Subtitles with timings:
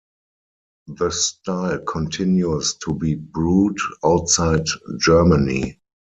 [0.87, 4.65] The style continues to be brewed outside
[4.99, 5.79] Germany.